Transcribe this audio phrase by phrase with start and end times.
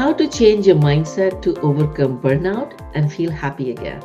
[0.00, 4.02] How to change your mindset to overcome burnout and feel happy again.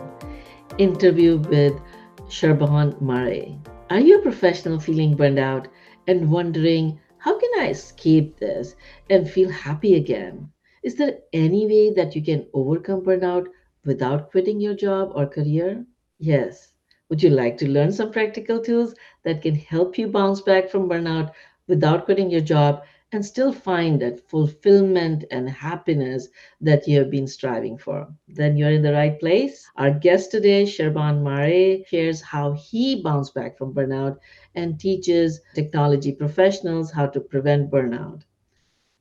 [0.77, 1.79] Interview with
[2.27, 3.57] Serban Mare.
[3.89, 5.69] Are you a professional feeling burned out
[6.07, 8.75] and wondering, how can I escape this
[9.09, 10.49] and feel happy again?
[10.83, 13.45] Is there any way that you can overcome burnout
[13.85, 15.85] without quitting your job or career?
[16.19, 16.73] Yes.
[17.07, 20.89] Would you like to learn some practical tools that can help you bounce back from
[20.89, 21.31] burnout
[21.69, 22.83] without quitting your job
[23.15, 26.29] and still find that fulfillment and happiness
[26.61, 28.13] that you have been striving for?
[28.27, 29.67] Then you're in the right place.
[29.77, 34.17] Our guest today, Serban Mare, shares how he bounced back from burnout
[34.55, 38.23] and teaches technology professionals how to prevent burnout.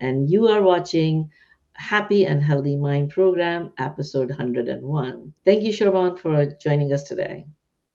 [0.01, 1.31] And you are watching
[1.75, 5.35] Happy and Healthy Mind program, episode 101.
[5.45, 7.47] Thank you, Serban, for joining us today.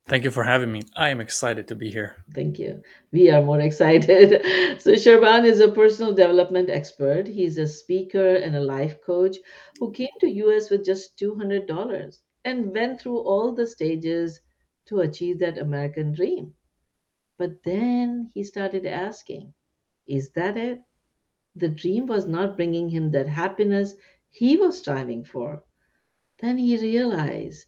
[0.10, 0.82] Thank you for having me.
[0.96, 2.26] I am excited to be here.
[2.34, 2.82] Thank you.
[3.12, 4.42] We are more excited.
[4.82, 7.28] so, Serban is a personal development expert.
[7.28, 9.38] He's a speaker and a life coach
[9.80, 14.42] who came to US with just $200 and went through all the stages
[14.88, 16.56] to achieve that American dream.
[17.38, 19.54] But then he started asking,
[20.08, 20.82] is that it?
[21.56, 23.94] The dream was not bringing him that happiness
[24.32, 25.64] he was striving for.
[26.40, 27.66] Then he realized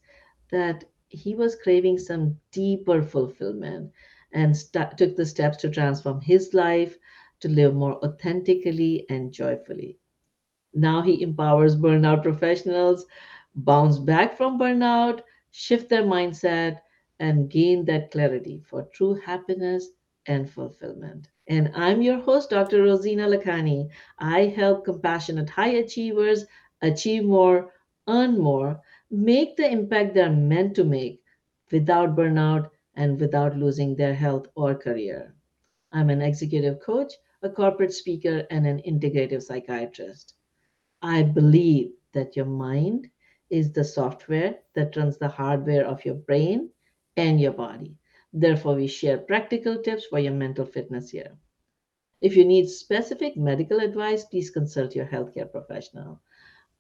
[0.52, 3.92] that he was craving some deeper fulfillment
[4.34, 6.98] and st- took the steps to transform his life
[7.42, 9.98] to live more authentically and joyfully.
[10.73, 13.06] Now he empowers burnout professionals,
[13.56, 16.80] bounce back from burnout, shift their mindset,
[17.20, 19.89] and gain that clarity for true happiness
[20.28, 21.30] and fulfillment.
[21.48, 22.84] And I'm your host, Dr.
[22.84, 23.89] Rozina Lalani.
[24.20, 26.45] I help compassionate high achievers
[26.82, 27.72] achieve more,
[28.08, 31.22] earn more, make the impact they're meant to make
[31.72, 35.36] without burnout and without losing their health or career.
[35.92, 40.36] I'm an executive coach, a corporate speaker, and an integrative psychiatrist.
[41.02, 43.09] I believe that your mind
[43.50, 46.70] is the software that runs the hardware of your brain
[47.17, 47.98] and your body.
[48.32, 51.36] Therefore, we share practical tips for your mental fitness here.
[52.21, 56.21] If you need specific medical advice, please consult your healthcare professional.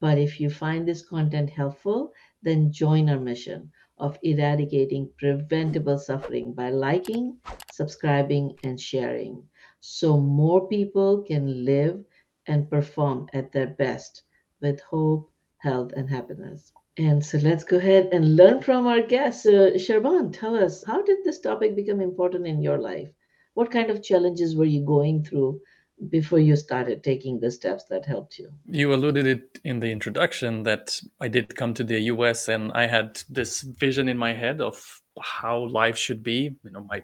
[0.01, 2.11] But if you find this content helpful,
[2.43, 7.37] then join our mission of eradicating preventable suffering by liking,
[7.69, 9.43] subscribing, and sharing
[9.81, 12.03] so more people can live
[12.47, 14.23] and perform at their best
[14.61, 16.71] with hope, health, and happiness.
[16.97, 19.45] And so let's go ahead and learn from our guest.
[19.45, 23.09] Uh, Serban, tell us, how did this topic become important in your life?
[23.53, 25.61] What kind of challenges were you going through
[26.09, 28.51] before you started taking the steps that helped you?
[28.65, 32.87] You alluded it in the introduction that I did come to the US and I
[32.87, 36.55] had this vision in my head of how life should be.
[36.63, 37.03] You know, my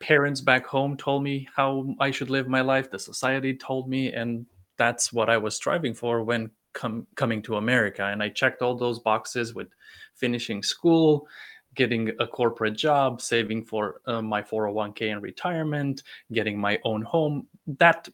[0.00, 4.12] parents back home told me how I should live my life, the society told me,
[4.12, 4.46] and
[4.76, 8.04] that's what I was striving for when com- coming to America.
[8.04, 9.68] And I checked all those boxes with
[10.14, 11.26] finishing school,
[11.74, 16.02] getting a corporate job, saving for uh, my 401k and retirement,
[16.32, 17.46] getting my own home.
[17.78, 18.08] That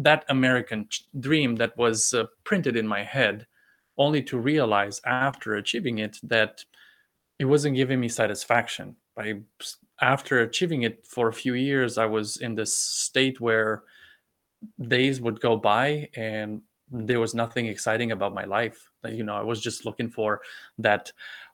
[0.00, 0.88] that American
[1.20, 3.46] dream that was uh, printed in my head,
[3.98, 6.64] only to realize after achieving it that
[7.38, 8.96] it wasn't giving me satisfaction.
[9.18, 9.40] I,
[10.00, 13.82] after achieving it for a few years, I was in this state where
[14.88, 18.90] days would go by and there was nothing exciting about my life.
[19.06, 20.40] You know, I was just looking for
[20.78, 21.12] that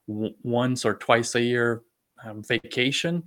[0.08, 1.82] w- once or twice a year
[2.24, 3.22] um, vacation,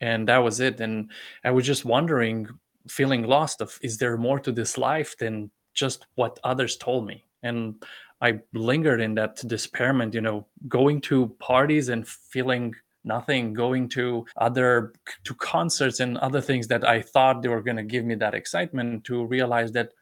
[0.00, 0.80] and that was it.
[0.80, 1.10] And
[1.44, 2.48] I was just wondering
[2.88, 7.24] feeling lost of is there more to this life than just what others told me?
[7.42, 7.82] And
[8.20, 12.74] i lingered in that despairment you know going to parties and feeling
[13.04, 14.92] nothing going to other
[15.24, 18.34] to concerts and other things that i thought they were going to give me that
[18.34, 19.92] excitement to realize that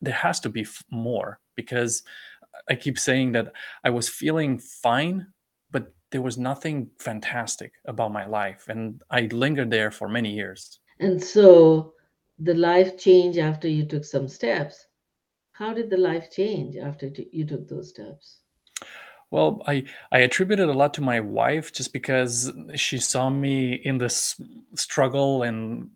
[0.00, 2.02] there has to be more because
[2.70, 3.52] i keep saying that
[3.84, 5.26] i was feeling fine
[5.70, 10.80] but there was nothing fantastic about my life and i lingered there for many years
[11.00, 11.92] and so
[12.38, 14.86] the life change after you took some steps.
[15.52, 18.40] How did the life change after t- you took those steps?
[19.30, 23.98] Well, I I attributed a lot to my wife just because she saw me in
[23.98, 24.40] this
[24.74, 25.90] struggle and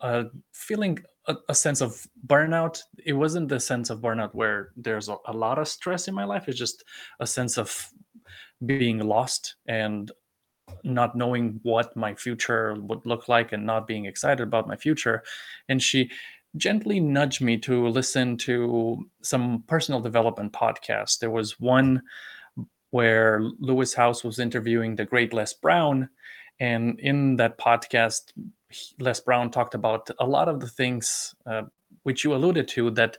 [0.00, 2.80] uh, feeling a, a sense of burnout.
[3.04, 6.24] It wasn't the sense of burnout where there's a, a lot of stress in my
[6.24, 6.48] life.
[6.48, 6.84] It's just
[7.20, 7.90] a sense of
[8.64, 10.10] being lost and
[10.82, 15.22] not knowing what my future would look like and not being excited about my future.
[15.68, 16.10] And she
[16.56, 21.18] gently nudged me to listen to some personal development podcasts.
[21.18, 22.02] There was one
[22.90, 26.08] where Lewis Howes was interviewing the great Les Brown.
[26.60, 28.32] And in that podcast,
[29.00, 31.62] Les Brown talked about a lot of the things uh,
[32.04, 33.16] which you alluded to that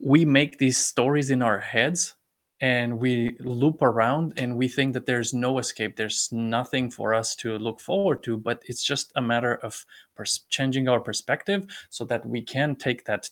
[0.00, 2.15] we make these stories in our heads
[2.60, 5.96] and we loop around and we think that there's no escape.
[5.96, 10.44] There's nothing for us to look forward to but it's just a matter of pers-
[10.48, 13.28] changing our perspective so that we can take that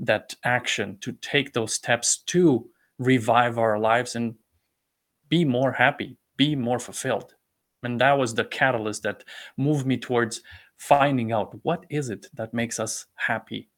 [0.00, 2.68] that action to take those steps to
[2.98, 4.34] revive our lives and
[5.28, 7.34] be more happy be more fulfilled.
[7.82, 9.24] And that was the catalyst that
[9.58, 10.40] moved me towards
[10.78, 13.68] finding out what is it that makes us happy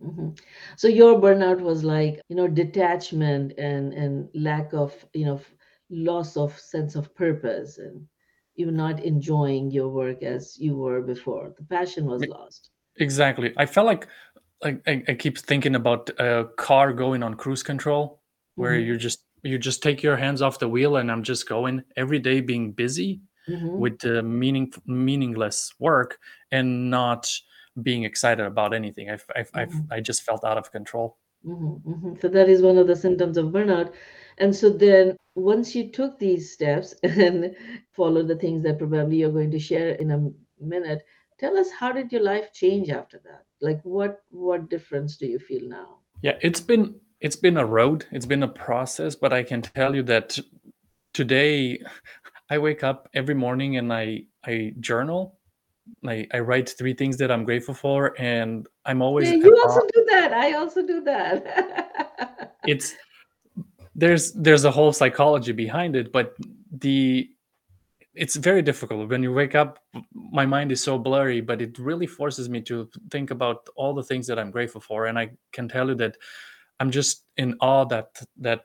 [0.00, 0.30] hmm
[0.76, 5.40] So your burnout was like, you know, detachment and and lack of, you know,
[5.90, 8.06] loss of sense of purpose and
[8.56, 11.54] you're not enjoying your work as you were before.
[11.56, 12.70] The passion was lost.
[12.98, 14.06] exactly i felt like
[14.64, 18.20] like I, I keep thinking about a car going on cruise control
[18.56, 21.48] where hmm you just you just take your hands off the wheel and i'm just
[21.48, 26.18] going every day being busy hmm with the meaning meaningless work
[26.50, 27.30] and not
[27.82, 31.74] being excited about anything i i i hmm i just felt out of control hmm
[31.86, 33.94] hmm So that is one of the symptoms of burnout.
[34.38, 37.54] And so then once you took these steps and
[37.92, 40.18] followed the things that probably you're going to share in a
[40.60, 41.02] minute,
[41.38, 43.44] tell us how did your life change after that?
[43.60, 45.98] Like what what difference do you feel now?
[46.22, 49.94] yeah it's been it's been a road it's been a process but i can tell
[49.94, 50.38] you that
[51.14, 51.80] today
[52.50, 55.37] i wake up every morning and i i journal
[56.06, 59.80] I, I write three things that i'm grateful for and i'm always Yeah, you also
[59.94, 60.32] do that.
[60.32, 62.54] I also do that.
[62.66, 62.94] it's
[63.94, 66.34] there's there's a whole psychology behind it but
[66.70, 67.28] the
[68.14, 69.80] it's very difficult when you wake up
[70.12, 74.02] my mind is so blurry but it really forces me to think about all the
[74.02, 76.16] things that i'm grateful for and i can tell you that
[76.80, 78.62] i'm just in awe that that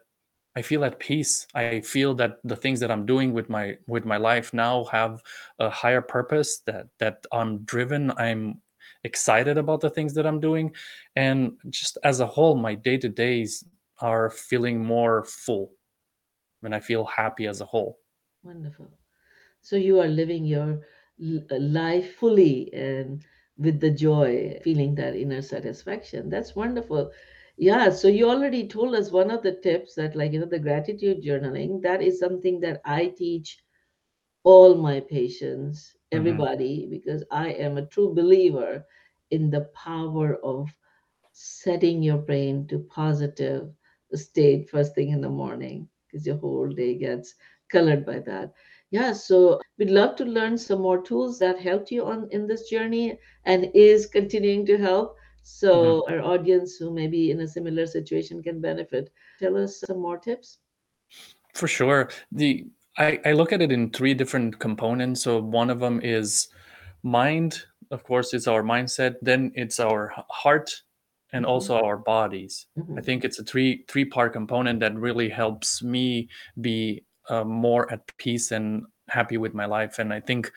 [0.56, 4.06] i feel at peace i feel that the things that i'm doing with my with
[4.06, 5.22] my life now have
[5.60, 8.62] a higher purpose that that i'm driven i'm
[9.04, 10.72] excited about the things that i'm doing
[11.16, 13.64] and just as a whole my day to days
[14.00, 15.72] are feeling more full
[16.64, 17.98] and i feel happy as a whole
[18.44, 18.90] Wonderful.
[19.62, 20.82] So you are living your
[21.22, 23.24] uh, life fully and
[23.58, 26.30] with the joy, feeling that inner satisfaction.
[26.30, 27.12] That's wonderful.
[27.58, 30.60] Yeah, so you already told us one of the tips that, like, you know, the
[30.60, 33.64] gratitude journaling, that is something that I teach
[34.44, 38.86] all my patients, hmm everybody, because I am a true believer
[39.32, 40.70] in the power of
[41.32, 43.70] setting your brain to positive
[44.14, 47.36] state first thing in the morning because your whole day gets
[47.70, 48.54] colored by that.
[48.92, 52.70] Yeah, so we'd love to learn some more tools that helped you on in this
[52.70, 55.16] journey and is continuing to help.
[55.44, 59.12] So our audience who may be in a similar situation can benefit.
[59.38, 60.60] Tell us some more tips.
[61.54, 62.10] For sure.
[62.32, 62.66] The
[62.98, 65.22] I, I look at it in three different components.
[65.24, 66.48] So one of them is
[67.02, 69.16] mind, of course, it's our mindset.
[69.22, 70.84] Then it's our heart,
[71.32, 72.68] and Mhm, also our bodies.
[72.96, 76.30] I mhm, think it's a three three part component that really helps me
[76.62, 79.98] be uh, more at peace and happy with my life.
[80.00, 80.52] And I think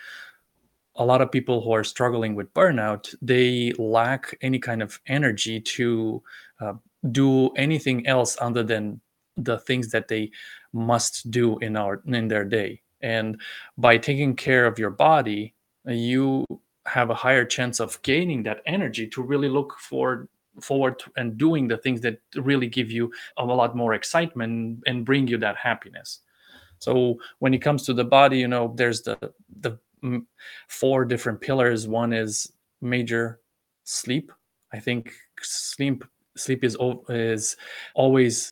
[0.96, 5.60] a lot of people who are struggling with burnout they lack any kind of energy
[5.60, 6.22] to
[6.60, 6.75] uh,
[7.12, 9.00] do anything else other than
[9.37, 10.31] the things that they
[10.72, 12.81] must do in our in their day.
[13.02, 13.40] And
[13.76, 15.54] by taking care of your body
[15.87, 16.44] you
[16.87, 20.28] have a higher chance of gaining that energy to really look for
[20.60, 25.26] forward and doing the things that really give you a lot more excitement and bring
[25.26, 26.21] you that happiness.
[26.78, 29.18] So when it comes to the body, you know, there's the
[29.61, 29.78] the
[30.69, 31.88] four different pillars.
[31.88, 33.41] One is major
[33.85, 34.33] sleep.
[34.73, 36.05] I think sleep
[36.37, 36.76] sleep is
[37.09, 37.57] is
[37.95, 38.50] always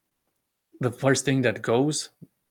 [0.80, 2.10] the first thing that goes.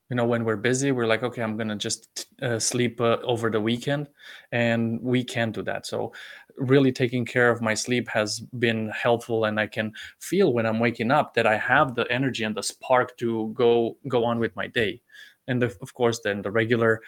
[0.10, 3.50] You know, when we're busy, we're like, okay, I'm gonna just uh, sleep uh, over
[3.50, 4.10] the weekend,
[4.52, 5.88] and we can't do that.
[5.88, 6.14] So,
[6.58, 10.80] really taking care of my sleep has been helpful, and I can feel when I'm
[10.80, 14.56] waking up that I have the energy and the spark to go go on with
[14.56, 15.02] my day
[15.48, 17.02] and of course then the regular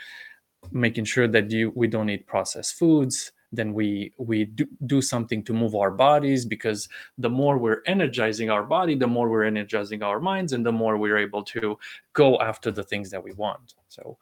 [0.72, 5.44] making sure that you we don't eat processed foods then we we do, do something
[5.44, 10.04] to move our bodies because the more we're energizing our body the more we're energizing
[10.04, 11.78] our minds and the more we're able to
[12.14, 14.18] go after the things that we want so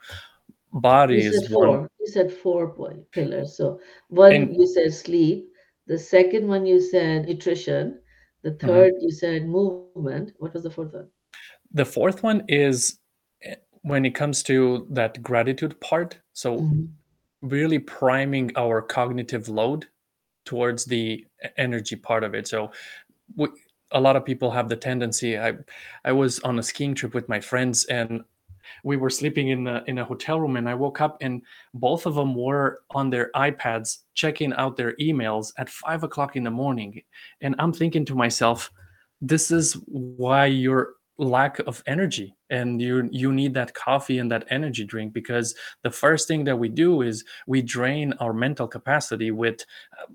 [0.73, 1.87] You body is said one.
[1.99, 3.55] You said four point pillars.
[3.57, 5.49] So one and you said sleep.
[5.85, 7.99] The second one you said nutrition.
[8.41, 8.61] The mhm.
[8.65, 10.33] third you said movement.
[10.39, 11.09] What was the fourth one?
[11.73, 12.99] the fourth one is
[13.83, 16.87] when it comes to that gratitude part so Mhm.
[17.41, 19.87] really priming our cognitive load
[20.45, 21.25] towards the
[21.57, 22.71] energy part of it so
[23.35, 23.47] we,
[23.91, 25.53] a lot of people have the tendency i
[26.05, 28.23] i was on a skiing trip with my friends and
[28.83, 31.41] we were sleeping in a in a hotel room and i woke up and
[31.73, 36.43] both of them were on their ipads checking out their emails at five o'clock in
[36.43, 37.01] the morning
[37.41, 38.71] and i'm thinking to myself
[39.21, 44.45] this is why your lack of energy and you you need that coffee and that
[44.49, 45.53] energy drink because
[45.83, 49.63] the first thing that we do is we drain our mental capacity with
[50.01, 50.11] uh,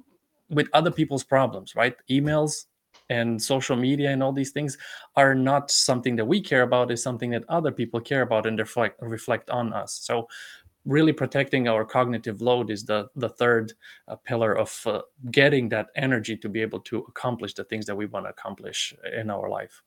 [0.50, 1.94] with other people's problems right?
[2.10, 2.64] Emails
[3.10, 4.76] and social media and all these things
[5.16, 8.58] are not something that we care about is something that other people care about and
[8.58, 10.00] reflect reflect on us.
[10.02, 10.26] So
[10.84, 13.72] really protecting our cognitive load is the the third
[14.08, 17.96] uh, pillar of uh, getting that energy to be able to accomplish the things that
[17.96, 19.82] we want to accomplish in our life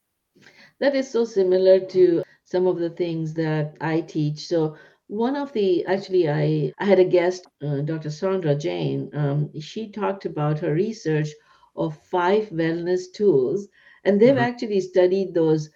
[0.81, 4.47] that is so similar to some of the things that I teach.
[4.47, 4.75] So
[5.07, 9.91] one of the actually I, I had a guest uh, dr sandra jane um, she
[9.91, 11.29] talked about her research
[11.75, 13.67] of five wellness tools
[14.05, 14.47] and they've Mhm.
[14.49, 15.69] actually studied those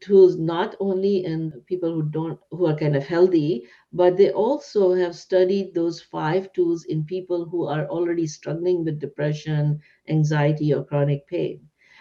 [0.00, 4.94] tools not only in people who don't who are kind of healthy but they also
[4.94, 10.84] have studied those five tools in people who are already struggling with depression anxiety or
[10.84, 11.60] chronic pain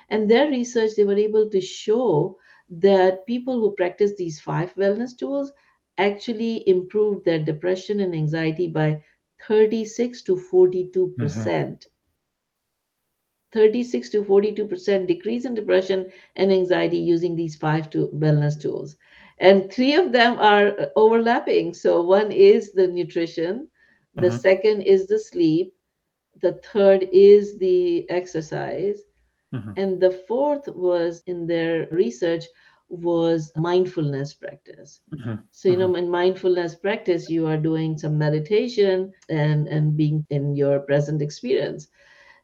[0.09, 2.37] and their research they were able to show
[2.69, 5.51] that people who practice these five wellness tools
[5.97, 9.01] actually improved their depression and anxiety by
[9.47, 11.17] 36 to 42 Mhm.
[11.17, 11.87] percent
[13.53, 16.05] 36 to 42% decrease in depression
[16.35, 18.95] and anxiety using these five to wellness tools.
[19.39, 21.73] And three of them are uh, overlapping.
[21.73, 23.67] So one is the nutrition,
[24.15, 24.31] the Mhm.
[24.31, 25.73] second is the sleep,
[26.41, 29.01] the third is the exercise,
[29.53, 29.77] Mhm.
[29.77, 32.45] and the fourth was in their research
[32.89, 35.01] was mindfulness practice.
[35.11, 35.47] Mhm.
[35.51, 35.95] So, you know, Mhm.
[35.95, 41.89] in mindfulness practice, you are doing some meditation and, and being in your present experience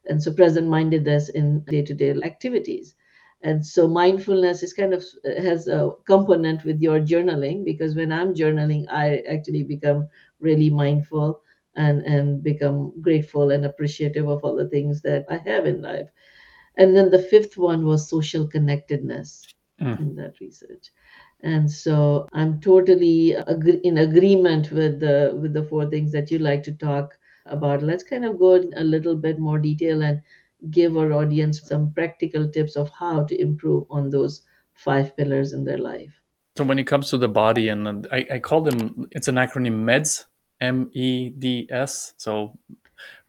[0.08, 2.94] and so present mindedness in day-to-day activities
[3.42, 5.04] and so mindfulness is kind of
[5.38, 10.08] has a component with your journaling because when i'm journaling i actually become
[10.40, 11.40] really mindful
[11.76, 16.08] and and become grateful and appreciative of all the things that i have in life
[16.80, 19.46] and then the fifth one was social connectedness
[19.80, 19.98] Mm.
[20.00, 20.90] in that research
[21.42, 26.38] and so i'm totally agree- in agreement with the with the four things that you
[26.38, 30.20] like to talk about let's kind of go in a little bit more detail and
[30.70, 34.42] give our audience some practical tips of how to improve on those
[34.74, 36.20] five pillars in their life
[36.56, 39.36] So when it comes to the body, and uh, I, I call them, it's an
[39.36, 40.26] acronym MEDS,
[40.60, 42.12] M E D S.
[42.18, 42.58] So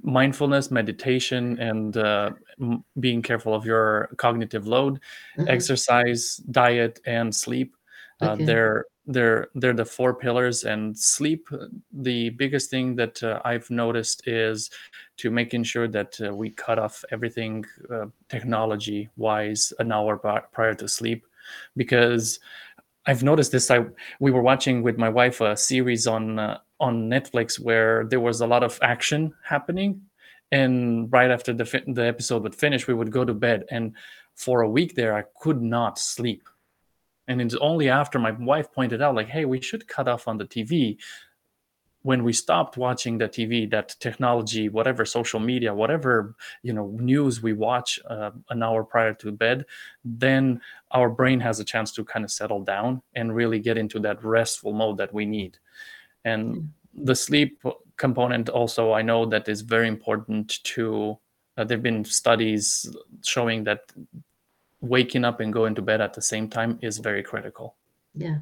[0.03, 4.99] mindfulness, meditation, and uh, m- being careful of your cognitive load,
[5.37, 5.45] Uh-huh.
[5.47, 7.75] exercise, diet, and sleep.
[8.21, 8.45] Uh, Okay.
[8.45, 10.63] they're they're they're the four pillars.
[10.63, 14.69] And sleep, uh, the biggest thing that uh, I've noticed is
[15.17, 20.45] to making sure that uh, we cut off everything uh, technology wise an hour pri-
[20.51, 21.25] prior to sleep,
[21.75, 22.39] because
[23.07, 23.71] I've noticed this.
[23.71, 23.85] I
[24.19, 28.41] we were watching with my wife a series on uh, on Netflix where there was
[28.41, 30.01] a lot of action happening,
[30.51, 33.65] and right after the fi- the episode would finish, we would go to bed.
[33.71, 33.95] And
[34.35, 36.49] for a week there, I could not sleep.
[37.27, 40.37] And it's only after my wife pointed out, like, "Hey, we should cut off on
[40.37, 40.97] the TV."
[42.03, 47.43] When we stopped watching the TV, that technology, whatever social media, whatever you know news
[47.43, 49.65] we watch uh, an hour prior to bed,
[50.03, 53.99] then our brain has a chance to kind of settle down and really get into
[53.99, 55.59] that restful mode that we need.
[56.25, 57.61] And the sleep
[57.97, 61.17] component also, I know that is very important to.
[61.57, 62.87] Uh, there have been studies
[63.23, 63.81] showing that
[64.81, 67.75] waking up and going to bed at the same time is very critical.
[68.15, 68.39] Yeah,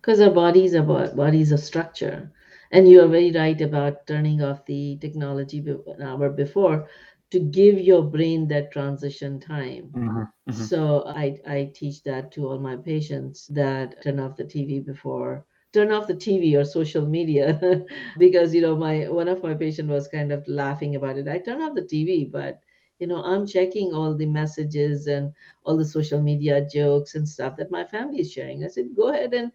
[0.00, 2.30] because our bodies are bo- bodies of structure,
[2.70, 6.88] and you are very right about turning off the technology an hour before
[7.30, 9.90] to give your brain that transition time.
[9.94, 10.52] Mhm, mhm.
[10.68, 15.44] So I I teach that to all my patients that turn off the TV before
[15.72, 17.60] turn off the TV or social media
[18.18, 21.28] because you know my one of my patient was kind of laughing about it.
[21.28, 22.60] I turn off the TV, but
[22.98, 25.32] you know I'm checking all the messages and
[25.64, 28.64] all the social media jokes and stuff that my family is sharing.
[28.64, 29.52] I said, go ahead and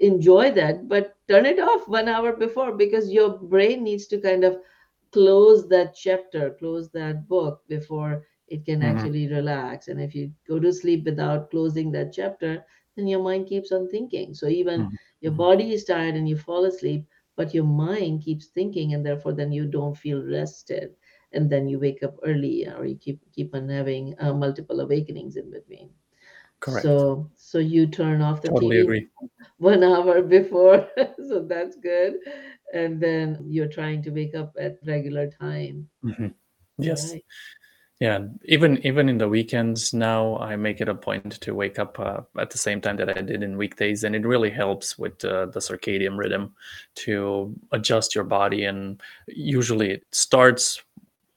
[0.00, 4.44] enjoy that, but turn it off one hour before because your brain needs to kind
[4.44, 4.58] of
[5.12, 8.82] close that chapter, close that book before it can Mhm.
[8.82, 9.88] actually relax.
[9.88, 12.64] And if you go to sleep without closing that chapter,
[12.98, 14.34] then your mind keeps on thinking.
[14.34, 15.32] So even Mhm, your mhm.
[15.32, 19.52] body is tired and you fall asleep, but your mind keeps thinking, and therefore then
[19.52, 20.96] you don't feel rested.
[21.32, 25.36] And then you wake up early, or you keep keep on having uh, multiple awakenings
[25.36, 25.90] in between.
[26.60, 27.04] Correct.
[27.04, 29.10] So so you turn off the Totally TV agree.
[29.58, 30.88] one hour before,
[31.28, 32.14] so that's good.
[32.72, 35.88] And then you're trying to wake up at regular time.
[36.02, 36.34] Mhm.
[36.78, 37.16] Yes.
[37.16, 37.24] Right.
[38.00, 38.26] Yeah.
[38.44, 42.20] Even even in the weekends now, I make it a point to wake up uh,
[42.38, 45.46] at the same time that I did in weekdays, and it really helps with uh,
[45.46, 46.54] the circadian rhythm
[46.96, 48.66] to adjust your body.
[48.66, 50.80] And usually, it starts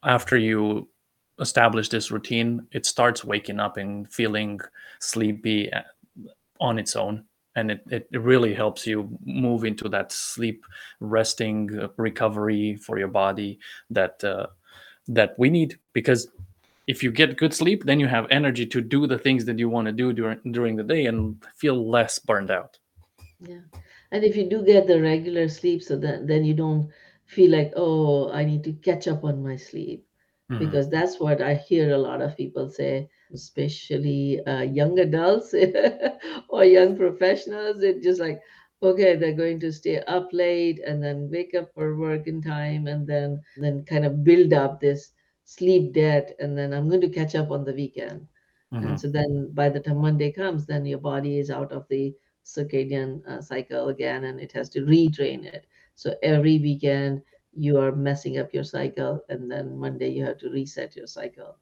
[0.03, 0.87] after you
[1.39, 4.59] establish this routine, it starts waking up and feeling
[4.99, 5.81] sleepy uh,
[6.59, 7.25] on its own.
[7.55, 10.63] And it, it really helps you move into that sleep,
[10.99, 14.47] resting, recovery for your body that uh,
[15.07, 15.79] that we need.
[15.93, 16.27] Because
[16.87, 19.69] if you get good sleep, then you have energy to do the things that you
[19.69, 22.77] want to do during during the day and feel less burned out.
[23.39, 23.61] Yeah.
[24.11, 26.89] And if you do get the regular sleep, so that then you don't
[27.25, 30.05] feel like, oh, I need to catch up on my sleep.
[30.51, 30.59] Mhm.
[30.59, 35.53] Because that's what I hear a lot of people say, especially uh, young adults
[36.49, 37.83] or young professionals.
[37.83, 38.41] It's just like,
[38.83, 42.87] okay, they're going to stay up late and then wake up for work in time
[42.87, 45.13] and then then kind of build up this
[45.51, 48.27] sleep debt and then I'm going to catch up on the weekend.
[48.79, 48.99] And Mhm.
[48.99, 52.15] so then by the time Monday comes, then your body is out of the
[52.45, 55.65] circadian uh, cycle again and it has to retrain it.
[55.95, 57.21] So every weekend
[57.53, 61.57] you are messing up your cycle and then Monday you have to reset your cycle.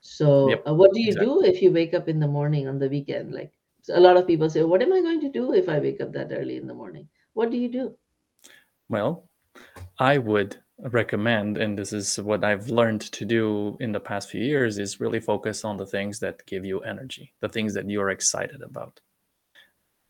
[0.00, 0.68] So Yep.
[0.68, 1.26] uh, what do you Exactly.
[1.26, 3.32] do if you wake up in the morning on the weekend?
[3.32, 5.78] Like so a lot of people say, what am I going to do if I
[5.80, 7.08] wake up that early in the morning?
[7.34, 7.96] What do you do?
[8.90, 9.28] Well,
[9.98, 14.42] I would recommend, and this is what I've learned to do in the past few
[14.42, 18.10] years, is really focus on the things that give you energy, the things that you're
[18.10, 19.00] excited about.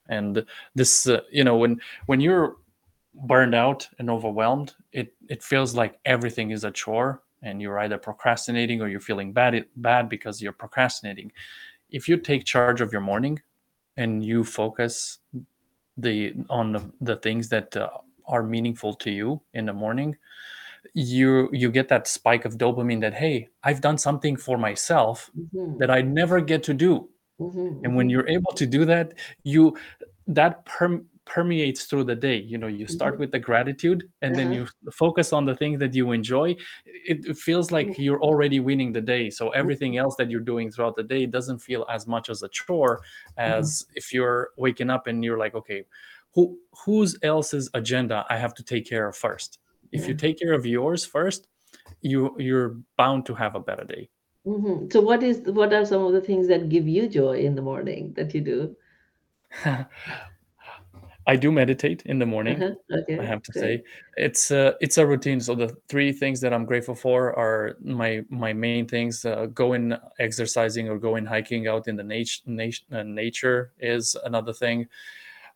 [0.09, 2.57] And this, uh, you know, when when you're
[3.15, 7.99] burned out and overwhelmed, it it feels like everything is a chore, and you're either
[7.99, 11.33] procrastinating or you're feeling bad bad because you're procrastinating.
[11.91, 13.41] If you take charge of your morning
[13.97, 15.19] and you focus
[15.97, 17.91] the on the, the things that uh,
[18.27, 20.17] are meaningful to you in the morning
[20.95, 25.77] you you get that spike of dopamine that hey i've done something for myself hmm
[25.79, 27.09] that i never get to do.
[27.39, 27.49] Hmm
[27.85, 29.77] and when hmm you're able to do that you
[30.27, 32.37] that perm- permeates through the day.
[32.37, 34.53] You know you start hmm with the gratitude and then Uh-huh.
[34.53, 36.57] you focus on the things that you enjoy.
[36.87, 39.31] It, feels like you're already winning the day.
[39.31, 42.49] So everything else that you're doing throughout the day doesn't feel as much as a
[42.49, 43.01] chore
[43.37, 45.85] as if you're waking up and you're like okay
[46.35, 49.59] who whose else's agenda i have to take care of first
[49.93, 51.49] if you take care of yours first
[52.01, 54.09] you you're bound to have a better day
[54.45, 57.55] hmm So what is what are some of the things that give you joy in
[57.55, 58.77] the morning that you do?
[61.27, 62.63] I do meditate in the morning.
[62.63, 63.01] Uh-huh.
[63.21, 63.83] I have to say
[64.17, 65.41] it's a it's a routine.
[65.41, 69.95] So the three things that I'm grateful for are my my main things: uh, going
[70.19, 74.89] exercising or going hiking out in the nat- nat- uh, nature is another thing.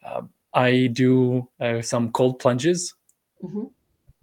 [0.05, 2.94] Uh, I do uh, some cold plunges
[3.40, 3.64] hmm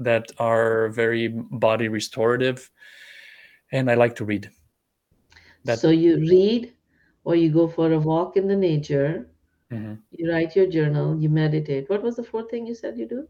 [0.04, 2.70] that are very body restorative,
[3.72, 4.50] and I like to read.
[5.66, 6.74] That So you read
[7.24, 9.30] or you go for a walk in the nature,
[9.72, 10.00] mhm.
[10.12, 11.90] you write your journal, you meditate.
[11.90, 13.28] What was the fourth thing you said you do?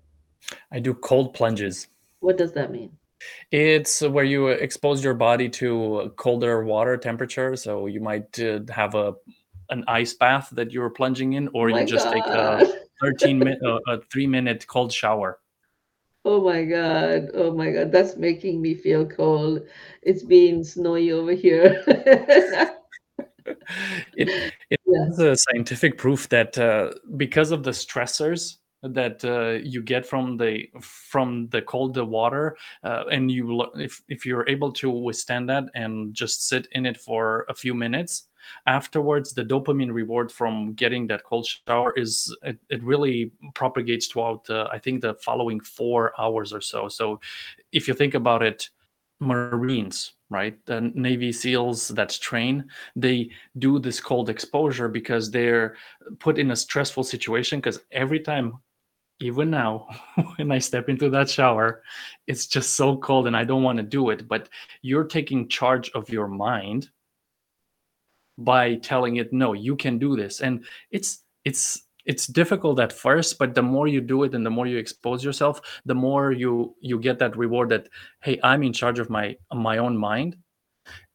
[0.72, 1.88] I do cold plunges.
[2.20, 2.98] What does that mean?
[3.52, 8.96] It's where you expose your body to colder water temperature, so you might, uh, have
[8.96, 9.14] a
[9.70, 13.40] an ice bath that you're plunging in, Oh or you my just take a 13
[13.40, 15.40] min uh, a 3-minute cold shower.
[16.24, 17.30] Oh my God.
[17.34, 17.92] Oh my God.
[17.92, 19.62] That's making me feel cold.
[20.04, 21.84] It's been snowy over here.
[24.16, 24.30] It
[24.70, 25.06] it Yeah.
[25.06, 30.38] has a scientific proof that, uh, because of the stressors that, uh, you get from
[30.38, 35.50] the from the cold the water, uh, and you if if you're able to withstand
[35.50, 38.28] that and just sit in it for a few minutes,
[38.68, 44.50] afterwards, the dopamine reward from getting that cold shower is it it really propagates throughout,
[44.50, 46.88] uh, I think, the following 4 hours or so.
[46.88, 47.20] So,
[47.72, 48.70] if you think about it,
[49.22, 50.58] Marines, right?
[50.66, 55.76] The Navy SEALs that train, they do this cold exposure because they're
[56.20, 57.60] put in a stressful situation.
[57.60, 58.60] Because every time,
[59.20, 59.88] even now,
[60.36, 61.84] when I step into that shower,
[62.28, 64.28] it's just so cold and I don't want to do it.
[64.28, 64.50] But
[64.82, 66.90] you're taking charge of your mind
[68.44, 70.42] by telling it, no, you can do this.
[70.42, 74.50] And it's it's it's difficult at first, but the more you do it and the
[74.50, 77.88] more you expose yourself, the more you you get that reward that,
[78.24, 80.38] hey, I'm in charge of my my own mind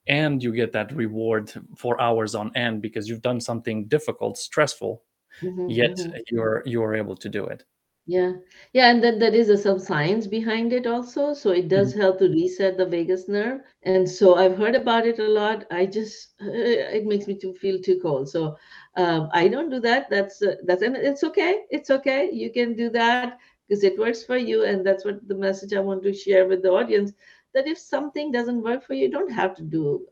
[0.07, 5.03] and you get that reward for hours on end because you've done something difficult, stressful,
[5.41, 7.65] hmm yet hmm you're you're able to do it.
[8.07, 8.35] Yeah.
[8.73, 11.35] Yeah, and then there is a, some science behind it also.
[11.35, 11.95] So it does Mhm.
[11.95, 13.61] help to reset the vagus nerve.
[13.83, 15.65] And so I've heard about it a lot.
[15.71, 18.29] I just it makes me to feel too cold.
[18.29, 18.57] So
[18.97, 20.11] um, I don't do that.
[20.11, 21.63] That's uh, that's and it's okay.
[21.71, 22.31] It's okay.
[22.33, 25.75] You can do that because it works for you, and that's what the message I
[25.75, 27.13] want to share with the audience.
[27.55, 30.07] That if something doesn't work for you, you don't have to do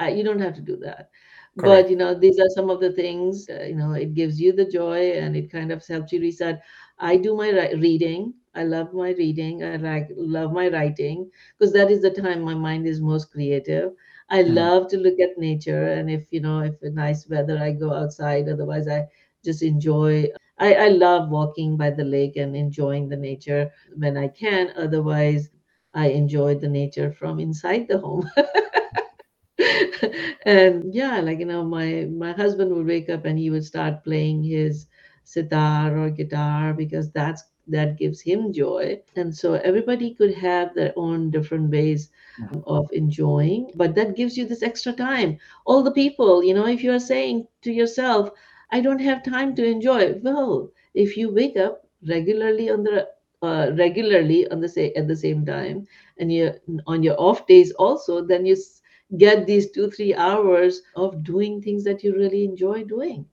[0.00, 1.08] uh, you don't have to do that
[1.56, 4.52] but you know these are some of the things uh, you know it gives you
[4.52, 6.60] the joy and it kind of helps you reset
[7.02, 11.72] i do my ri- reading i love my reading i like love my writing because
[11.74, 13.92] that is the time my mind is most creative
[14.30, 14.56] I Mhm.
[14.56, 17.92] love to look at nature, and if you know, if a nice weather, I go
[17.92, 18.48] outside.
[18.48, 19.06] Otherwise, I
[19.44, 20.28] just enjoy.
[20.58, 24.72] I, I love walking by the lake and enjoying the nature when I can.
[24.76, 25.50] Otherwise,
[25.94, 28.30] I enjoy the nature from inside the home.
[30.46, 34.04] and yeah, like you know, my my husband would wake up and he would start
[34.04, 34.86] playing his
[35.32, 39.00] sitar or guitar because that's that gives him joy.
[39.16, 42.64] And so everybody could have their own different ways Mhm.
[42.66, 45.38] of enjoying, but that gives you this extra time.
[45.66, 48.30] All the people, you know, if you are saying to yourself,
[48.70, 53.08] I don't have time to enjoy, well, if you wake up regularly on the
[53.42, 55.86] uh, regularly on the say at the same time
[56.18, 56.52] and you
[56.86, 58.56] on your off days also then you
[59.16, 63.26] get these two three hours of doing things that you really enjoy doing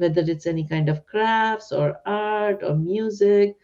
[0.00, 3.56] whether it's any kind of crafts or art or music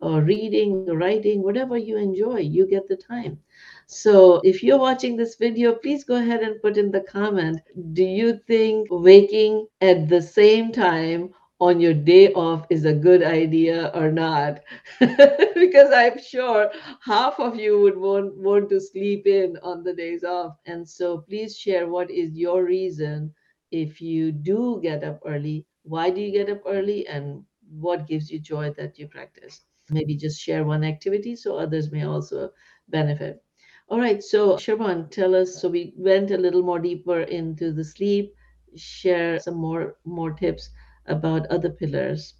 [0.00, 3.38] or reading or writing whatever you enjoy you get the time
[3.86, 7.60] so if you're watching this video please go ahead and put in the comment
[7.92, 11.30] do you think waking at the same time
[11.60, 14.60] on your day off is a good idea or not
[15.00, 16.70] because i'm sure
[17.04, 20.56] half of you would want, want to sleep in on the days off.
[20.66, 23.32] And so please share what is your reason
[23.70, 25.66] if you do get up early.
[25.84, 29.62] Why do you get up early and what gives you joy that you practice?
[29.90, 32.52] Maybe just share one activity so others may also
[32.88, 33.42] benefit.
[33.88, 35.60] All right, so Sherman, tell us.
[35.60, 38.34] So we went a little more deeper into the sleep.
[38.76, 40.70] Share some more more tips
[41.06, 42.34] about other pillars.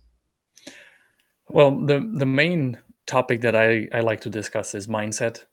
[1.48, 5.44] Well, the the main topic that I I like to discuss is mindset,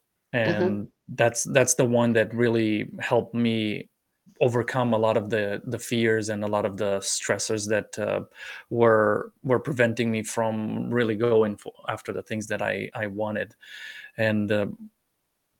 [0.46, 0.74] Uh-huh.
[0.74, 3.90] and that's that's the one that really helped me
[4.42, 8.22] overcome a lot of the the fears and a lot of the stressors that uh,
[8.70, 13.56] were were preventing me from really going for, after the things that I I wanted.
[14.18, 14.66] And uh,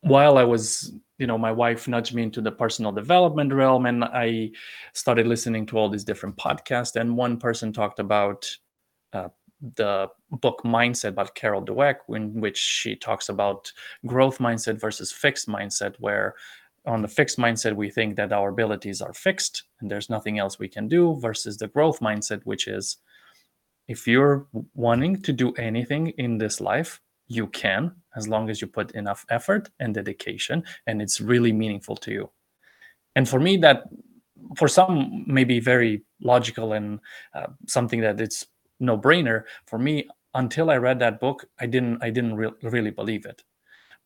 [0.02, 4.04] while I was, you know, my wife nudged me into the personal development realm, and
[4.04, 4.52] I
[4.94, 7.00] started listening to all these different podcasts.
[7.00, 8.50] And one person talked about
[9.14, 9.30] uh,
[9.76, 13.72] the book Mindset by Carol Dweck, in which she talks about
[14.08, 16.34] growth mindset versus fixed mindset, where
[16.86, 20.58] on the fixed mindset, we think that our abilities are fixed and there's nothing else
[20.58, 22.98] we can do, versus the growth mindset, which is
[23.88, 28.68] if you're wanting to do anything in this life, you can, as long as you
[28.68, 32.30] put enough effort and dedication and it's really meaningful to you.
[33.16, 33.84] And for me, that
[34.58, 37.00] for some may be very logical and
[37.34, 38.46] uh, something that it's
[38.80, 39.44] no brainer.
[39.66, 43.44] For me, until I read that book, I didn't I didn't re- really believe it.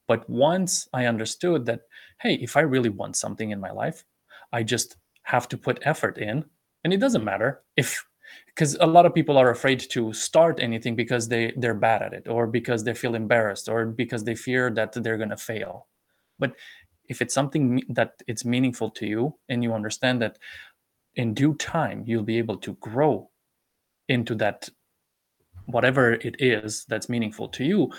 [0.07, 1.81] But once I understood that,
[2.21, 4.05] hey, if I really want something in my life,
[4.51, 6.45] I just have to put effort in.
[6.83, 8.05] And it doesn't matter if,
[8.45, 12.13] because a lot of people are afraid to start anything because they, they're bad at
[12.13, 15.87] it or because they feel embarrassed or because they fear that they're going to fail.
[16.37, 16.53] But
[17.07, 20.37] if it's something that it's meaningful to you and you understand that
[21.15, 23.29] in due time you'll be able to grow
[24.07, 24.69] into that
[25.65, 27.91] whatever it is that's meaningful to you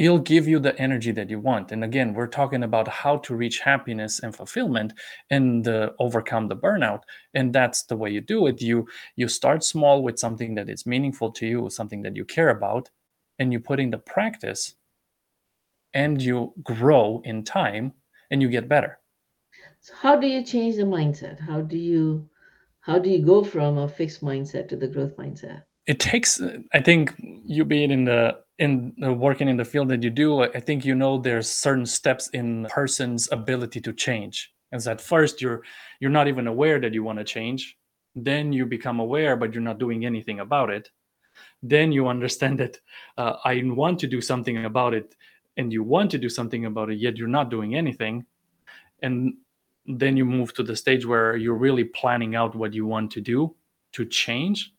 [0.00, 3.36] it'll give you the energy that you want and again we're talking about how to
[3.36, 4.94] reach happiness and fulfillment
[5.28, 7.02] and uh, overcome the burnout
[7.34, 8.86] and that's the way you do it you
[9.16, 12.88] you start small with something that is meaningful to you something that you care about
[13.38, 14.74] and you put in the practice
[15.92, 17.92] and you grow in time
[18.30, 18.98] and you get better
[19.82, 21.40] So how do you change the mindset?
[21.40, 22.28] How do you
[22.80, 25.62] how do you go from a fixed mindset to the growth mindset?
[25.86, 26.40] it takes
[26.72, 30.42] i think you being in the in the working in the field that you do
[30.42, 34.52] i think you know there's certain steps in person's ability to change.
[34.72, 35.62] As at first you're
[35.98, 37.76] you're not even aware that you want to change.
[38.14, 40.90] Then you become aware but you're not doing anything about it.
[41.62, 42.78] Then you understand that
[43.16, 45.16] uh, i want to do something about it
[45.56, 48.26] and you want to do something about it yet you're not doing anything.
[49.02, 49.34] And
[49.86, 53.22] then you move to the stage where you're really planning out what you want to
[53.22, 53.56] do
[53.92, 54.74] to change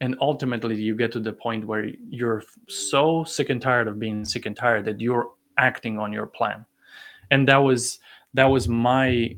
[0.00, 4.24] and ultimately you get to the point where you're so sick and tired of being
[4.24, 6.64] sick and tired that you're acting on your plan.
[7.30, 7.98] And that was
[8.34, 9.36] that was my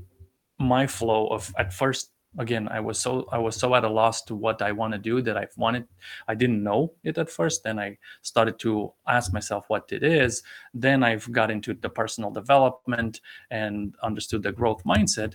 [0.58, 4.22] my flow of at first again i was so i was so at a loss
[4.22, 5.86] to what i want to do that i wanted
[6.26, 7.62] i didn't know it at first.
[7.62, 10.42] Then i started to ask myself what it is.
[10.74, 15.34] Then i've got into the personal development and understood the growth mindset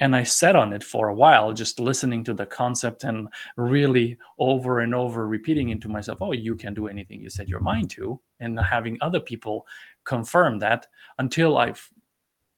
[0.00, 4.18] and I sat on it for a while, just listening to the concept and really
[4.38, 7.90] over and over repeating into myself, oh, you can do anything you set your mind
[7.90, 9.66] to, and having other people
[10.04, 11.88] confirm that until I've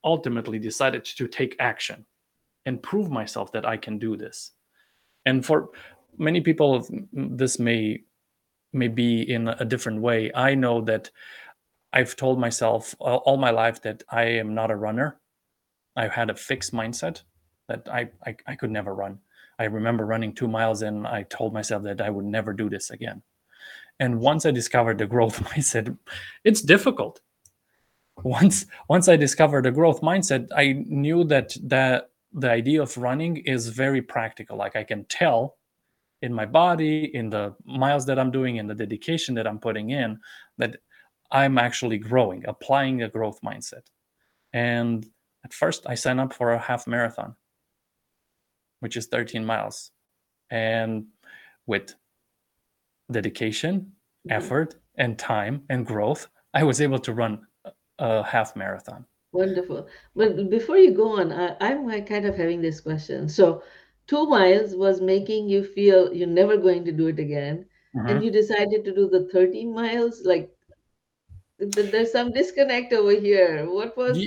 [0.03, 2.05] ultimately decided to take action
[2.65, 4.51] and prove myself that I can do this.
[5.25, 5.69] And for
[6.17, 8.03] many people, this may
[8.73, 10.29] may be in a different way.
[10.35, 11.09] I know that
[11.93, 15.19] I've told myself all, all my life that I am not a runner
[15.97, 17.23] I had a fixed mindset
[17.67, 19.19] that I, I, I could never run.
[19.59, 22.91] I remember running two miles and I told myself that I would never do this
[22.91, 23.23] again.
[23.99, 25.97] And once I discovered the growth mindset,
[26.43, 27.19] it's difficult.
[28.23, 33.37] Once once I discovered the growth mindset, I knew that that the idea of running
[33.37, 34.57] is very practical.
[34.57, 35.57] Like I can tell
[36.21, 39.91] in my body, in the miles that I'm doing, in the dedication that I'm putting
[39.91, 40.19] in,
[40.57, 40.77] that
[41.31, 43.83] I'm actually growing, applying a growth mindset.
[44.53, 45.05] And
[45.47, 47.33] at first, I signed up for a half marathon,
[48.81, 49.91] which is 13 miles.
[50.49, 51.05] And
[51.65, 51.95] with
[53.09, 54.31] dedication, mm-hmm.
[54.37, 57.47] effort, and time and growth, I was able to run
[57.97, 59.05] a half marathon.
[59.31, 59.87] Wonderful.
[60.17, 63.29] But before you go on, I, I'm kind of having this question.
[63.29, 63.63] So,
[64.07, 68.07] two miles was making you feel you're never going to do it again, mm-hmm.
[68.07, 70.23] and you decided to do the 13 miles.
[70.25, 70.49] Like,
[71.59, 73.69] there's some disconnect over here.
[73.69, 74.17] What was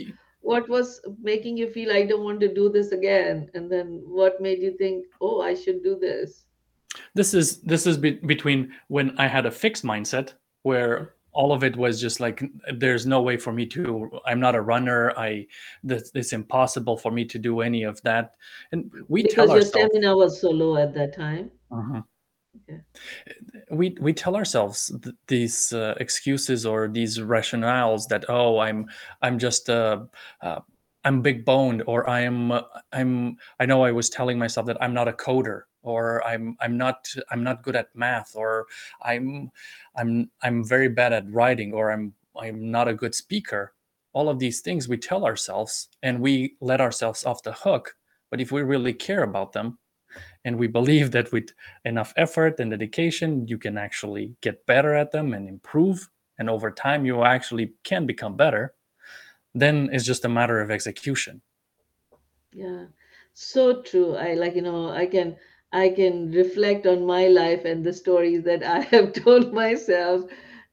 [0.50, 3.48] what was making you feel I don't want to do this again?
[3.54, 6.46] And then what made you think, oh, I should do this?
[7.14, 11.62] This is this is be- between when I had a fixed mindset where all of
[11.62, 12.42] it was just like
[12.74, 15.46] there's no way for me to i'm not a runner i
[15.84, 18.34] this it's impossible for me to do any of that
[18.72, 22.02] and we because tell your ourselves stamina was so low at that time uh-huh.
[23.70, 28.86] We we tell ourselves th- these uh, excuses or these rationales that oh i'm
[29.22, 30.00] i'm just uh,
[30.42, 30.60] uh
[31.04, 32.52] i'm big boned or i'm
[32.92, 36.76] i'm i know i was telling myself that i'm not a coder or i'm i'm
[36.76, 38.66] not i'm not good at math or
[39.02, 39.50] i'm
[39.96, 43.74] i'm i'm very bad at writing or i'm i'm not a good speaker.
[44.12, 47.94] All of these things we tell ourselves and we let ourselves off the hook
[48.28, 49.78] but if we really care about them
[50.44, 51.50] and we believe that with
[51.85, 56.09] enough effort and dedication you can actually get better at them and improve.
[56.38, 58.74] And over time you actually can become better.
[59.55, 61.42] Then it's just a matter of execution.
[62.53, 62.87] Yeah.
[63.35, 64.16] So true.
[64.16, 65.37] I like you know i can
[65.72, 70.24] I can reflect on my life and the stories that I have told myself.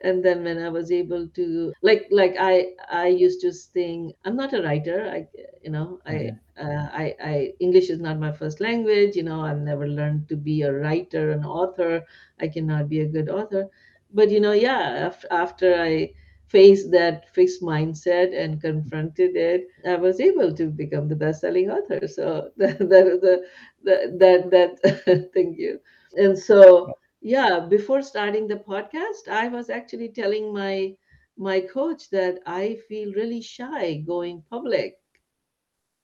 [0.02, 4.36] And then when I was able to like like I I used to think I'm
[4.36, 5.10] not a writer.
[5.10, 5.28] I
[5.64, 6.68] you know I mm-hmm.
[6.68, 9.16] uh, I I English is not my first language.
[9.16, 12.06] You know I've never learned to be a writer, an author.
[12.40, 13.70] I cannot be a good author.
[14.14, 16.14] But you know yeah after, after I
[16.48, 22.08] faced that fixed mindset and confronted it, I was able to become the best-selling author.
[22.08, 23.44] So that that the,
[23.84, 25.80] that that, that thank you.
[26.16, 26.94] And so
[27.28, 30.96] yeah, before starting the podcast, I was actually telling my
[31.38, 34.96] my coach that I feel really shy going public.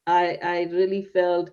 [0.08, 1.52] I I really felt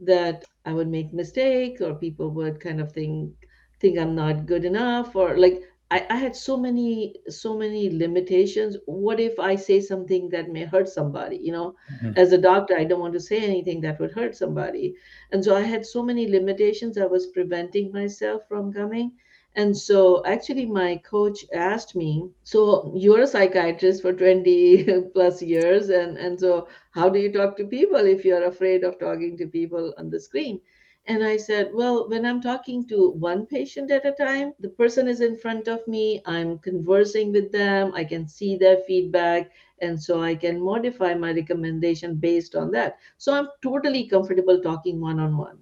[0.00, 3.34] that I would make mistakes or people would kind of think
[3.80, 8.76] think I'm not good enough or like I, I had so many so many limitations.
[8.86, 11.74] What if i say something that may hurt somebody you know?
[11.92, 12.12] Mm-hmm.
[12.16, 14.94] as a doctor i don't want to say anything that would hurt somebody.
[15.32, 16.98] And so i had so many limitations.
[16.98, 19.12] I was preventing myself from coming.
[19.56, 25.88] And so actually my coach asked me so you're a psychiatrist for 20 plus years
[25.90, 29.46] and and so how do you talk to people if you're afraid of talking to
[29.46, 30.60] people on the screen
[31.06, 35.08] and I said, Well, when I'm talking to one patient at a time, the person
[35.08, 40.00] is in front of me, I'm conversing with them, I can see their feedback, and
[40.02, 42.96] so I can modify my recommendation based on that.
[43.18, 45.58] So I'm totally comfortable talking one on one.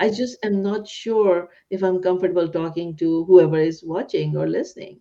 [0.00, 5.00] I just am not sure if I'm comfortable talking to whoever is watching or listening.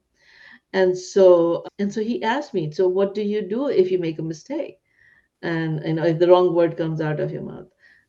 [0.73, 4.19] And so and so he asked me, so what do you do if you make
[4.19, 4.79] a mistake?
[5.41, 7.67] And you know if the wrong word comes out of your mouth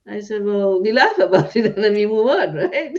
[0.09, 2.99] I said, Well, we laugh about it and then we move on, right?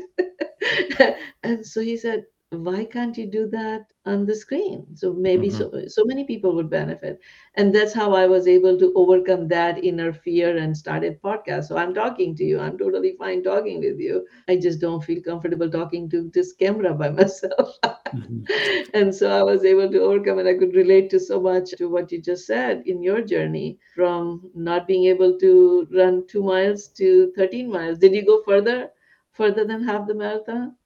[1.44, 4.96] and so he said, Why can't you do that on the screen?
[4.96, 5.58] So maybe mm-hmm.
[5.58, 7.20] so so many people would benefit.
[7.56, 11.66] And that's how I was able to overcome that inner fear and started podcast.
[11.66, 12.58] So I'm talking to you.
[12.58, 14.26] I'm totally fine talking with you.
[14.48, 17.76] I just don't feel comfortable talking to this camera by myself.
[17.84, 18.44] mm-hmm.
[18.94, 21.90] And so I was able to overcome and I could relate to so much to
[21.90, 26.88] what you just said in your journey from not being able to run two miles
[27.00, 27.98] to 13 miles.
[27.98, 28.92] Did you go further,
[29.34, 30.78] further than half the marathon?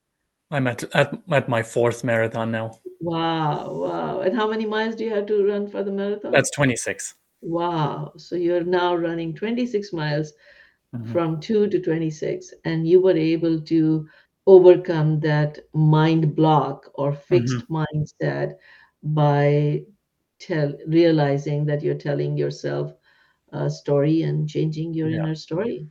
[0.52, 2.78] I'm at, at at my fourth marathon now.
[3.00, 4.20] Wow, wow.
[4.20, 6.30] And how many miles do you have to run for the marathon?
[6.30, 7.14] That's 26.
[7.40, 8.12] Wow.
[8.18, 10.32] So you're now running 26 miles
[10.94, 11.10] mm-hmm.
[11.10, 14.06] from 2 to 26 and you were able to
[14.46, 17.82] overcome that mind block or fixed mm-hmm.
[17.82, 18.54] mindset
[19.02, 19.82] by
[20.38, 22.92] tell realizing that you're telling yourself
[23.52, 25.18] a story and changing your yeah.
[25.18, 25.88] inner story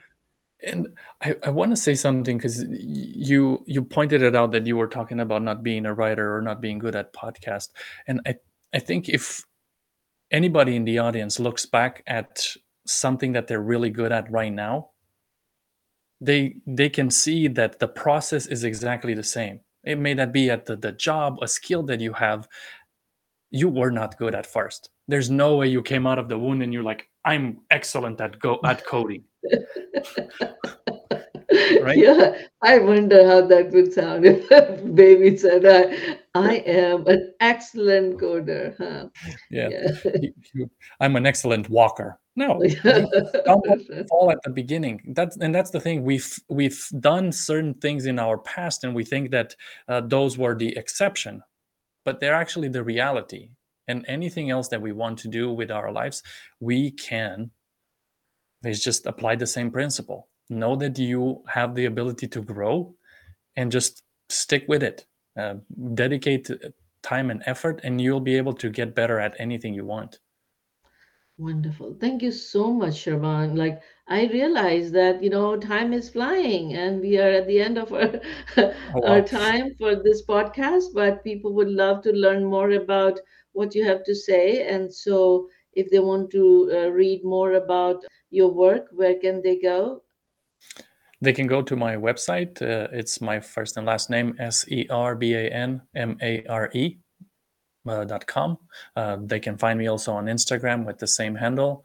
[0.63, 0.87] and
[1.21, 4.87] i, I want to say something because you you pointed it out that you were
[4.87, 7.69] talking about not being a writer or not being good at podcast.
[8.07, 8.35] And i
[8.73, 9.43] i think if
[10.31, 12.45] anybody in the audience looks back at
[12.85, 14.89] something that they're really good at right now
[16.21, 19.59] they they can see that the process is exactly the same.
[19.83, 22.47] It may not be at the, the job a skill that you have.
[23.49, 24.91] You were not good at first.
[25.07, 28.39] There's no way you came out of the wound and you're like i'm excellent at
[28.39, 29.23] go at coding
[31.81, 31.97] right?
[31.97, 34.47] Yeah, I wonder how that would sound if
[34.95, 39.07] baby said, I, I am an excellent coder, huh?
[39.49, 39.69] yeah.
[40.53, 40.65] Yeah.
[40.99, 42.19] i'm an excellent walker.
[42.37, 42.59] No.
[42.83, 45.01] Fall at the beginning.
[45.13, 46.03] That's and that's the thing.
[46.03, 49.55] We've we've done certain things in our past and we think that
[49.89, 51.43] uh, those were the exception
[52.03, 53.49] but they're actually the reality.
[53.87, 56.23] And anything else that we want to do with our lives
[56.59, 57.51] we can
[58.63, 62.93] is just apply the same principle know that you have the ability to grow
[63.55, 65.05] and just stick with it
[65.37, 65.55] uh,
[65.93, 66.55] dedicate uh,
[67.03, 70.19] time and effort and you'll be able to get better at anything you want
[71.41, 71.97] Wonderful.
[71.99, 73.57] Thank you so much, Serban.
[73.57, 77.79] Like, I realize that, you know, time is flying and we are at the end
[77.79, 78.19] of our
[78.57, 83.19] oh our time for this podcast, but people would love to learn more about
[83.53, 84.67] what you have to say.
[84.67, 89.57] And so if they want to uh, read more about your work, where can they
[89.59, 90.01] go?
[91.21, 94.87] they can go to my website uh, it's my first and last name s-e-r-b-a-n-m-a-r-e
[97.87, 98.57] uh, dot com.
[98.95, 101.83] Uh, they can find me also on instagram with the same handle.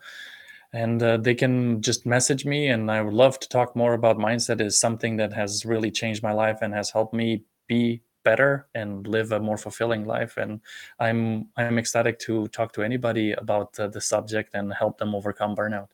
[0.72, 4.18] And uh, they can just message me and i would love to talk more about
[4.18, 8.68] mindset is something that has really changed my life and has helped me be better
[8.74, 10.37] and live a more fulfilling life.
[10.37, 10.61] And
[10.98, 15.54] i'm i'm ecstatic to talk to anybody about uh, the subject and help them overcome
[15.56, 15.88] burnout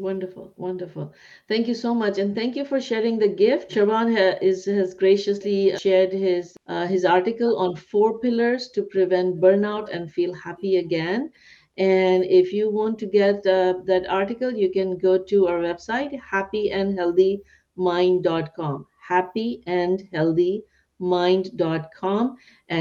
[0.00, 1.12] Wonderful, wonderful.
[1.46, 3.70] Thank you so much, and thank you for sharing the gift.
[3.70, 9.40] Serban ha is has graciously shared his uh, his article on four pillars to prevent
[9.42, 11.30] burnout and feel happy again.
[11.76, 16.18] And if you want to get uh, that article, you can go to our website,
[16.32, 18.86] happyandhealthymind.com.
[19.08, 20.08] Happy And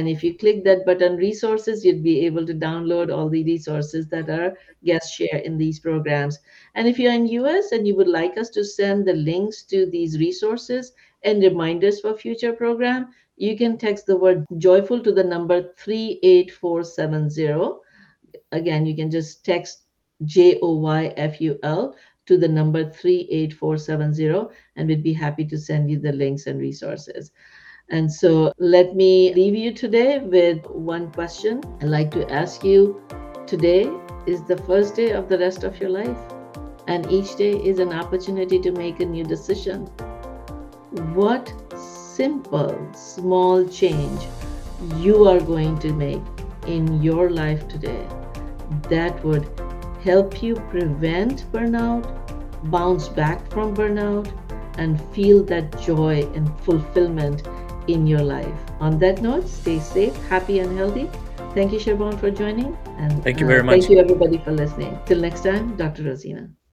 [0.07, 4.29] if you click that button, resources, you'd be able to download all the resources that
[4.29, 6.37] our guests share in these programs.
[6.75, 9.85] And if you're in US and you would like us to send the links to
[9.85, 10.91] these resources
[11.23, 17.79] and reminders for future program, you can text the word joyful to the number 38470.
[18.51, 19.85] Again, you can just text
[20.25, 25.57] J O Y F U L to the number 38470 and we'd be happy to
[25.57, 27.31] send you the links and resources.
[27.91, 31.63] And so let me leave you today with one question.
[31.81, 33.01] I'd like to ask you
[33.47, 33.91] today
[34.27, 36.17] is the first day of the rest of your life
[36.87, 39.87] and each day is an opportunity to make a new decision.
[41.15, 44.27] What simple, small change
[44.97, 46.21] you are going to make
[46.67, 48.07] in your life today
[48.89, 49.49] that would
[50.03, 52.05] help you prevent burnout,
[52.69, 54.31] bounce back from burnout,
[54.77, 57.41] and feel that joy and fulfillment
[57.93, 58.59] in your life.
[58.79, 61.09] On that note, stay safe, happy, and healthy.
[61.55, 62.77] Thank you, Serban, for joining.
[62.97, 64.99] And thank you uh, very much thank you, everybody, for listening.
[65.05, 66.03] Till next time, Dr.
[66.03, 66.49] Rozina.